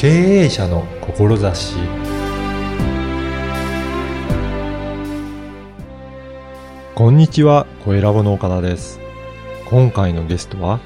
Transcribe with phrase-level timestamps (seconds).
[0.00, 1.74] 経営者の志
[6.94, 8.98] こんにちは、小ラボの岡田です。
[9.68, 10.80] 今回のゲストは、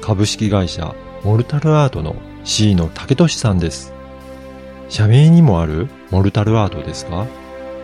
[0.00, 3.94] 株式会社モルタルアートの C の竹俊さんです。
[4.88, 7.28] 社名にもあるモルタルアートですが、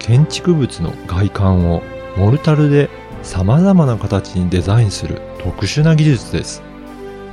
[0.01, 1.80] 建築物の外観を
[2.16, 2.91] モルタルで
[3.23, 6.60] 様々な形にデザインする特殊な技術です。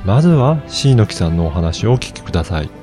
[0.04, 2.79] まずは C の木さんのお話をお聞きください。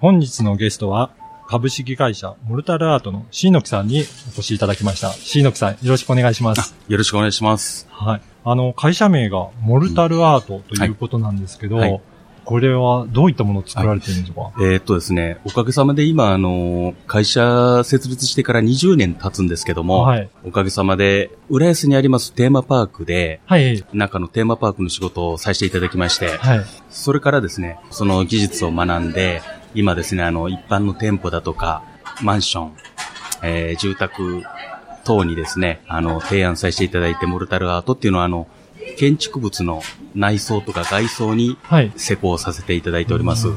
[0.00, 1.10] 本日のゲストは、
[1.46, 4.00] 株式会社モルタルアートの C の木さんにお
[4.32, 5.10] 越しいただきました。
[5.12, 6.74] C の木さん、よろしくお願いします。
[6.88, 7.86] よろしくお願いします。
[7.90, 8.22] はい。
[8.42, 12.00] あの、会社名がモルタルアートということなんですけど、はいはい
[12.42, 20.28] これはどういったものを作られてるんでしょうか、えーっとですね、おかげさまで今、あの、会社設立してから20年経つんですけども、はい。
[20.44, 23.84] おかげさまで、浦安にありますテーマパークで、はい。
[23.92, 26.60] 中のテーマパークの仕事をさせていただきまして、はい。
[26.88, 29.42] それからですね、その技術を学んで、
[29.74, 31.82] 今ですね、あの、一般の店舗だとか、
[32.22, 32.72] マンション、
[33.42, 34.42] えー住宅
[35.04, 38.46] 等にですね、あの、提案させていただいて、モルタルアートっていうのは、あの、
[38.98, 39.82] 建築物の
[40.14, 41.92] 内装とか外装にはい。
[41.96, 43.48] 施工させていただいております。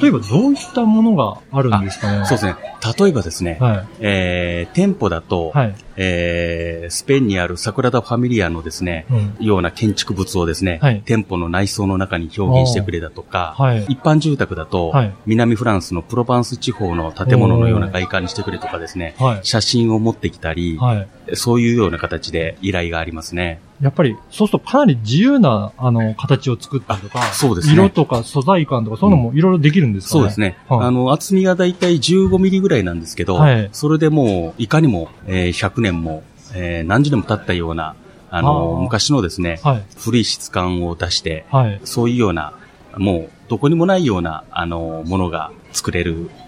[0.00, 2.24] 例えばどういったものがあるんですかね？
[2.26, 2.56] そうですね。
[2.98, 3.86] 例えばですね、はい。
[4.00, 5.74] えー、店舗だと、はい。
[5.96, 9.44] えー、スペインにあるサグラダ・ファミリアのですね、うん。
[9.44, 13.84] ような建築物をですね、はい店舗の内装の中に表現してくれだとか、はい。
[13.86, 19.40] 一般住宅だと、はい南フランスのプロバンス地方の建物のような外観にしてくれとかですね、はい。
[19.42, 21.08] 写真を持ってきたり、はい。
[21.34, 23.60] そういうような形で依頼がありますね。
[23.80, 30.58] やっぱり、そうするとかなり自由な、あの、形を作ったりとか、そうですね色とか素材感とか、そういうのもいろいろできるんですかね、そうですね。
[30.68, 36.22] はいあの、厚みがだいたい15ミリぐらいなんですけど、はいそれでもう、いかにも、えー100年も、
[36.54, 37.94] えー何十年も経ったような、
[38.30, 39.84] あの、あー昔のですね、はい。
[39.96, 41.80] 古い質感を出して、はい。
[41.84, 42.54] そういうような、
[42.96, 46.30] もう、どこにもないような、あの、ものが作れる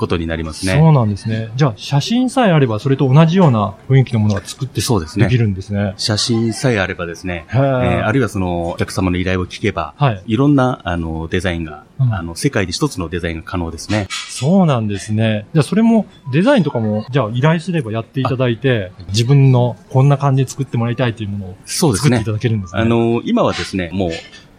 [0.00, 0.72] ことになりますね。
[0.72, 1.50] そうなんですね。
[1.54, 5.94] じゃあ、写真さえあれば、それと同じような雰囲気のものが作ってそうですねできるんですね。
[5.96, 10.22] 写真さえあればですね、へえーーあるいはその、お客様の依頼を聞けば、はい。
[10.26, 14.06] いろんな、あの、デザインが、うんあの、世界で一つのデザインが可能ですね。
[14.10, 15.46] そうなんですね。
[15.52, 22.32] じゃあ、それも、デザインとかも、じゃあ、依頼すればやっていただいて、自分のこんな感じで作ってもらいたいというものをそうですね作っていた。
[22.32, 22.80] だけるんですね。
[22.80, 24.10] あ、の、今はですね、もう、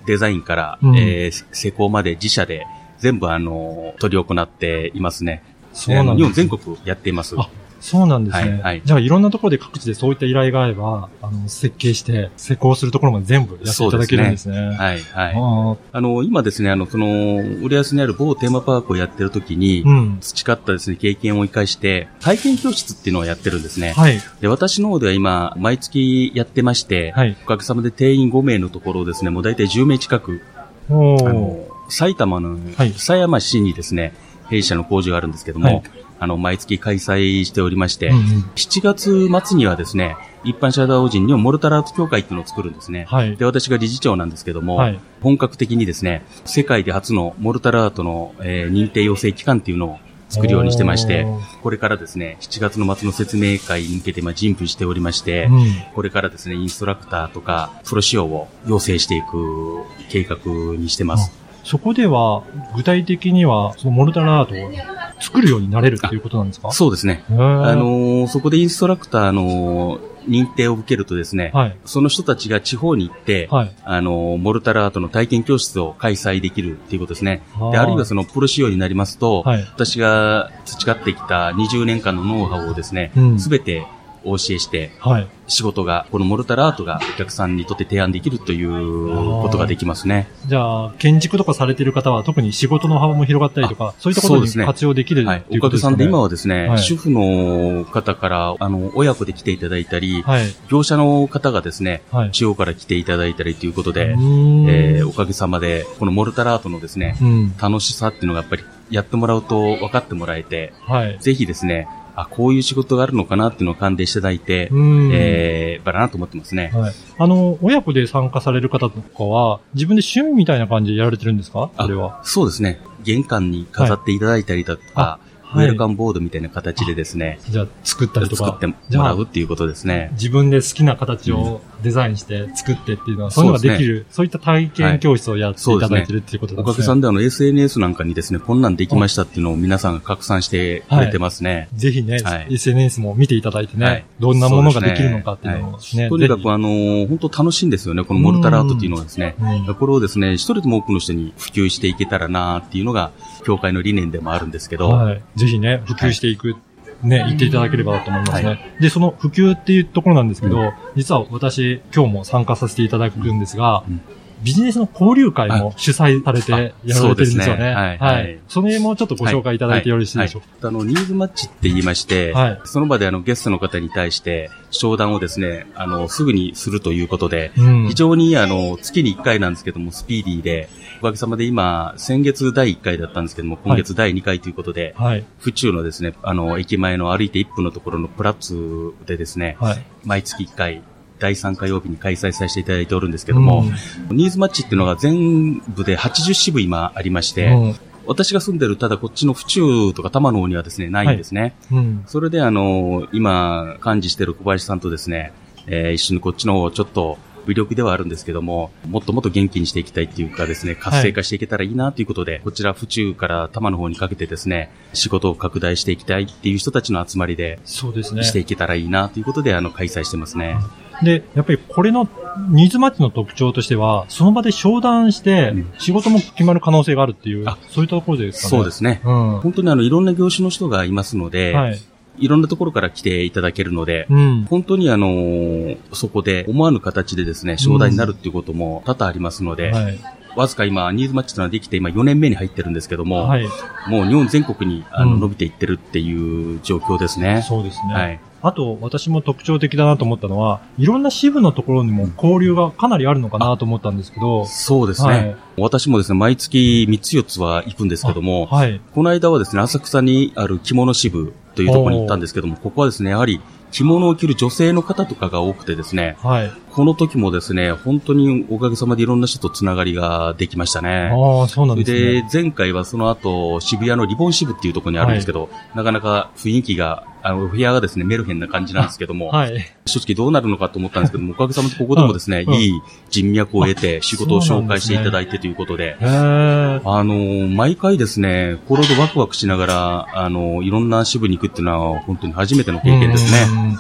[0.06, 2.66] デザインから、うんえー施工まで自社で、
[3.02, 5.44] 全部あの、取り行っていますね。
[5.74, 7.36] そうなんです、日本全国やっています。
[7.38, 7.50] あ
[7.82, 8.52] そうなんですね。
[8.52, 14.58] はいはいじゃあ、いろんなところで各地でそういった依頼があれば、あの、設計して、施工するところまで全部やっていただけるんですね。
[14.78, 15.34] はい、はい。
[15.36, 20.18] ああの、今ですね、あの、その、浦安にある某テーマパークをやってる時に、ーうん。
[20.22, 23.94] 培ったですね、経験を生かして、体験教室っていうのをやってるんですね。
[23.94, 24.22] はい。
[24.42, 27.36] で、私の方では今、毎月やってまして、はい。
[27.44, 30.42] おかげさまで定員5名のところをですね、もう大体10名近く。
[30.90, 34.14] あの、埼玉のはい狭山市にですね、
[34.50, 35.84] 弊社の工場があるんですけども、はい
[36.22, 38.24] あの、毎月開催しておりまして、うんうん
[38.56, 43.06] 7月末にはですね、一般社団法人にもモルタルアート協会っていうのを作るんですね。
[43.10, 43.36] はい。
[43.38, 45.00] で、私が理事長なんですけども、はい。
[45.22, 55.66] 本格的にですね、世界で初のモルタルアートの、えー認定養成機関っていうのを作るようにしてましてお、これからですね、7月の末の説明会に向けて今準備しておりまして、うん。
[55.96, 60.38] これからですね、インストラクターとか、プロ仕様を養成していく計画
[60.78, 61.41] にしてます。
[61.64, 62.44] そこでは、
[62.76, 64.72] 具体的には、そのモルタルアートを
[65.20, 66.72] 作るようになれるっていうことなんですか？
[66.72, 67.24] そうですね。
[67.30, 71.78] あのーそこでインストラクターの認定を受けるとですね、はい。
[71.86, 73.76] その人たちが地方に行って、はい。
[73.84, 77.44] あのーモルタルアートの体験教室を開催できるっていうことですね。
[77.60, 79.62] はで、あるいはそのプロ仕様になりますと、はい。
[79.62, 83.86] 私が培ってきた20年間のノウハウをですねうん、すべ、て
[84.24, 85.28] お教えして、はい。
[85.48, 90.28] 仕事が、このモルタルアートがお客さんにとって提案できるということができますね。
[90.46, 95.40] じゃあ、建築とかされてる方は特に仕事の幅も広がったりとか、そういったことに活用できるはい。
[95.40, 96.06] っていうおかげさんで。
[96.06, 100.46] 今はですね、はい主婦の方から、あの、親子で来ていただいたり、はい。
[100.70, 102.32] 業者の方がですね、はい。
[102.32, 107.58] 地方から来ていただいたりということでえーおかげさまで、このモルタルアートのですね、うん。
[107.58, 111.18] 楽しさっていうのがやっぱりやってもらうと分かってもらえて、はい。
[111.20, 111.88] ぜひですね、
[112.22, 115.10] あ、こういう仕事があるのかなっていうのを感じしていただいて、うん。
[115.14, 116.72] えー、ばらなと思ってますね。
[116.74, 116.94] はい。
[117.18, 121.72] あの、親子で参加される方とかは、自分で趣味みたいな感じでやられてるんですか？
[121.78, 122.22] あそれは。
[122.24, 122.80] そうですね。
[123.04, 125.20] 玄関に飾っていただいたりだとか、
[125.54, 128.46] ウェルカムボードみたいな形でですね、じゃあ、作ったりとか。
[128.46, 130.10] 作ってもらうっていうことですね。
[130.14, 136.64] 自分で好きな形をデザインして作ってっていうのは、そういうのができる、そういった体験教室をやっていただいてるっていうことですね。
[136.64, 141.68] おかげさんであの SNS なんかにですね、こんなんできましたっていうのを皆さんが拡散してくれてますね。
[141.76, 142.48] ぜひね、はい。
[142.52, 144.06] SNS も見ていただいてね、はい。
[144.20, 149.02] どんなものができるのかっていうのをね、とにかぜくあのー本当楽しいんですよね、このモルタルアートっていうのは。
[149.04, 149.36] ですね。
[149.40, 153.12] うんこれをですね、一人でも多くの人に普及していけたらなっていうのが、
[153.44, 155.22] 協会の理念でもあるんですけど、はい。
[155.36, 156.56] ぜひね、普及していく、
[157.04, 164.02] ね、言っていただければと思いますね、はで、その普及っていうところなんですけど、実は私、今日も参加させていただくんですが、うん
[164.44, 167.64] ビジネスの交流会も主催されてやられてるんですよね。
[167.64, 167.74] ね。
[167.74, 168.40] はいはい。
[168.48, 170.68] それもちょっとご紹介いただいてよろしいでしょうか？
[170.68, 172.62] あの、ニーズマッチって言いまして、はい。
[172.66, 177.88] その場であの、ゲストの方に対して、商談をですね、あの、すぐにするということで、うん。
[177.88, 185.26] 非常にあの、月に1回なんですけども、スピーディーで、おかげさまで今、先月第1回だったんですけども、今月第2回ということで、はい。
[185.40, 189.84] 府中のですね、あの、駅前の歩いて1分のところのプラッツでですね、はい。
[190.06, 190.82] 毎月1回、
[191.22, 193.64] 第3火曜日に開催させていただいておるんですけども、
[194.10, 197.76] ニーズマッチっていうのが全部で80支部今ありまして、うん
[198.08, 201.56] 私が住んでるただこっちの府中とか多摩の方にはですね、ないんですね。
[201.72, 202.04] うん。
[202.08, 205.34] それであの、今、幹事してる小林さんとですね、
[205.68, 218.24] えー一緒にこっちの方ちょっと、微力ではあるんですけども、もっともっと元気にしていきたいっていうかですね、活性化していけたらいいなということで、こちら府中から多摩の方にかけてですね、仕事を拡大していきたいっていう人たちの集まりで、そうですね。
[218.24, 220.58] していけたらいいなということで、あの、開催してますね。
[221.04, 222.08] で、やっぱりこれの
[222.50, 228.50] ニーズマッチの特徴としては、その場で商談してうん、仕事も決まる可能性があるっていう、あそういったところですかね。
[228.50, 229.02] そうですね。
[229.04, 229.40] うん。
[229.40, 231.80] 本当にあの、いろんな業種の人がいますので、はい。
[232.22, 234.46] いろんなところから来ていただけるので、うん。
[234.50, 240.00] 本当にあのそこで思わぬ形でですね、商談になるっていうことも多々ありますので、はい。
[240.36, 243.46] わずか今、ニーズマッチというのはできて今4年目に入ってるんですけども、はい。
[243.88, 247.44] もう日本全国にあの、うん伸びていってるっていう状況ですね。
[247.48, 247.94] そうですね。
[247.94, 248.20] はい。
[248.44, 255.14] あと、私も特徴的だなと思ったのは、いろんな支部のところにも交流がかなりあるのかなと思ったんですけど、そうですね。
[255.14, 258.82] はい私もですね、毎月3つ4つは行くんですけども、はい。
[258.96, 266.52] この間はですね、浅草にある着物支部というところに行ったんですけども、ここはですね、やはり着物を着る女性の方とかが多くてですね、はい。
[266.72, 271.10] この時もですね、本当におかげさまでいろんな人とつながりができましたね。
[271.12, 279.66] ああ、そうなんですでね。、前回はその後、渋谷のリボン支部っていうところにあるんですけど、なかなか雰囲気が、あの、お部屋がですね、メルヘンな感じなんですけども、はい。
[279.86, 293.72] 正直どうなるのかと思ったんですけども、おかげさまでここでもですね、うんいい人脈を得て、仕事を紹介していただいてということで、へーあのー毎回ですね、心でワクワクしながら、あのーいろんな支部に行くっていうのは、本当に初めての経験ですね。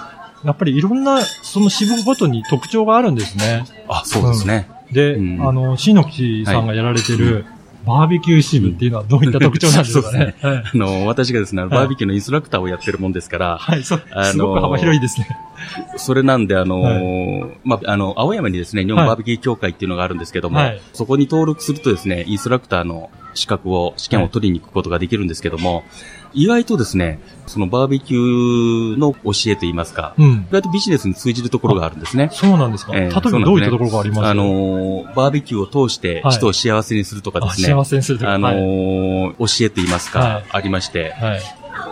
[0.43, 0.47] うん。
[0.47, 3.65] やっぱりいろんな、その支部ごとに特徴があるんですね。
[3.87, 4.69] あ、そうですね。
[4.91, 7.45] で、うんあの、しのきさんがやられてる、
[7.85, 10.35] バーベキュー支部っていうのはどういった特徴なんで すかね。
[10.41, 10.57] はい。
[10.57, 15.27] あのー私がですね、バーベキューのインストラクターをやってるもんですから、はい、そのーすごく幅広いですね。
[15.97, 20.81] それなんで、あのーまあ、あの、青山にですね、日本バーベキュー協会っていうのがあるんですけども、はい。
[20.93, 25.83] そこに登録するとですね、インストラクターの資格を、試験を取りに行くことができるんですけども、
[26.33, 30.45] 意外とですね、そのバーベキューの教えといいますか、うん意。
[30.51, 32.29] 外とビジネスに通じるところがあるんですね。
[32.31, 32.93] そうなんですか。
[32.95, 34.25] ええ例えばどういったところがあります？
[34.25, 38.33] あのーバーベキューを通してはい人を幸せにするとかであすね、幸せにするとか。
[38.33, 41.41] あのはいー教えといいますか、はいありまして、はい。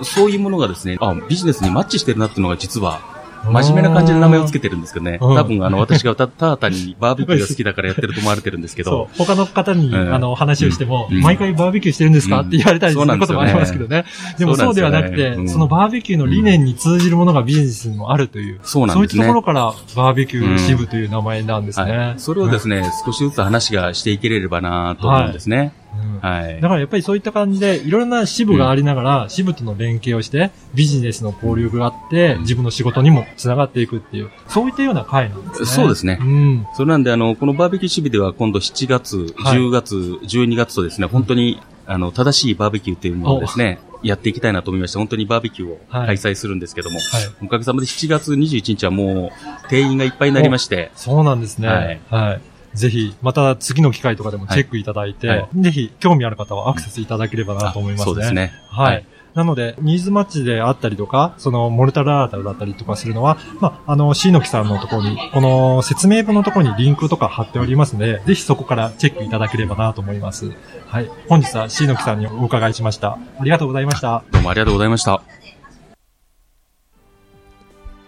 [0.03, 3.01] そういうものがですね、あ、ビジネスにマッチしてるなっていうのが実は、
[3.45, 5.19] 真面目な感じで名前をつけてるんですけどね。
[5.21, 5.35] うん。
[5.35, 9.09] 多分あの、私がたただ単にバーベキューが好きだからやってると思われてるんですけど。
[9.13, 9.25] そ、う。
[9.25, 10.13] 他の方に、うん。
[10.13, 11.21] あの、話をしても、うん。
[11.21, 14.05] 毎回バーベキューしてるんですか、うんって言われたりすることもありますけどね。
[14.37, 19.23] でもそそううではなくて、うんそのバーベキューの理念に通じるものがビジネスにもあるという、そうなんですね。
[19.23, 21.97] そういったところからバーベキュー支部という名前なんですね。
[21.97, 22.13] はい。
[22.17, 25.73] それをですね、少しずつ話がしていければなと思うんですね。
[25.95, 26.61] うんはい。
[26.61, 35.65] だからやっぱりそういった感じで、いろんな支部がありながら、支部との連携をして、ビジネスの交流があって、自分の仕事にもつながっていくっていう、そういったような会なんですね。
[35.67, 36.67] そうですねうん。
[36.75, 47.45] それなんで、あの、このバーベキュー支部では今度7月、はい10月、12月とですね、本当に、あの、正しいバーベキューっていうものをですね、やっていきたいなと思いまして、本当にバーベキューをはい開催するんですけども、はい。
[47.45, 49.31] おかげさまで7月21日はも
[49.65, 51.67] う定員がいっぱいになりまして、そうなんですね。
[51.67, 52.41] はいはい。
[52.73, 58.05] ぜひ、また次の機会とかでもチェックいただいて、はいはぜひ、興味ある方はアクセスいただければなと思いますね。
[58.05, 58.53] そうですね。
[58.69, 58.93] はい。
[58.95, 70.51] はいなので、ニーズマッチであったりとか、その、モルタルアータルだったりとかするのは、まあ、あの、シーノキさんのところに、この説明文のところにリンクとか貼っておりますので、ぜひそこからチェックいただければなと思います。
[70.87, 71.11] はい。
[71.29, 73.19] 本日はシーノキさんにお伺いしました。
[73.39, 74.23] ありがとうございました。
[74.31, 75.21] どうもありがとうございました。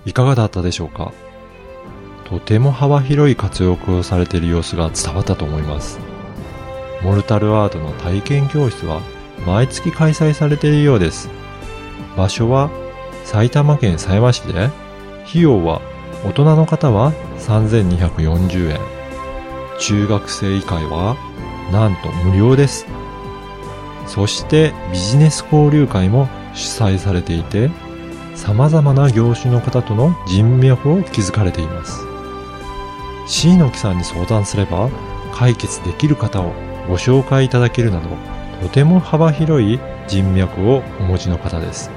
[0.08, 1.14] いかがだったでしょうか？
[2.32, 6.00] とても幅広い活用をされている様子が伝わったと思います。
[7.04, 9.02] モルタルアートの体験教室は
[9.46, 11.30] 毎月開催されているようです。
[12.16, 12.70] 場所は
[13.26, 14.70] 埼玉県狭山市で、
[15.28, 15.82] 費用は
[16.24, 18.80] 大人の方は3240円。
[19.82, 21.18] 中学生以下は
[21.74, 22.86] なんと無料です。
[24.08, 27.70] そしてビジネス交流会も主催されていて、
[28.36, 32.11] 様々な業種の方との人脈を築かれています。
[33.32, 34.90] C の木さんに相談すれば
[35.34, 36.52] 解決できる方を
[36.90, 38.10] ご紹介いただけるなど、
[38.62, 41.90] とても幅広い人脈をお持ちの方です。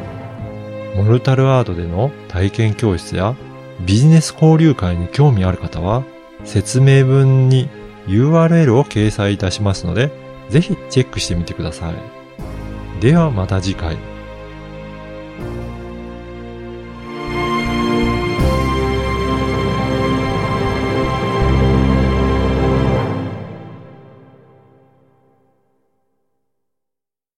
[0.95, 3.35] モルタルアートでの体験教室や
[3.85, 6.05] ビジネス交流会に興味ある方は、
[6.45, 7.69] 説明文に
[8.07, 10.13] URL を掲載いたしますので、
[10.51, 11.95] ぜひチェックしてみてください。
[13.01, 13.97] ではまた次回。